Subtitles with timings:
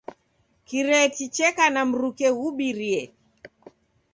[0.67, 3.01] Kireti cheka na mruke ghubirie.